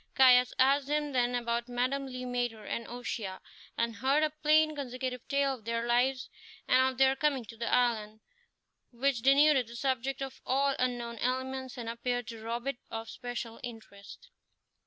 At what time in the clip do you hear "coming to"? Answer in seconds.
7.15-7.55